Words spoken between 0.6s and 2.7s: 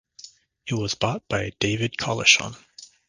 It was bought by David Collischon.